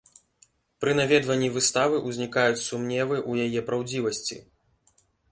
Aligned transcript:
Пры 0.83 0.91
наведванні 0.99 1.49
выставы 1.57 1.95
ўзнікаюць 2.09 2.61
сумневы 2.69 3.17
ў 3.29 3.51
яе 3.51 3.61
праўдзівасці. 3.67 4.39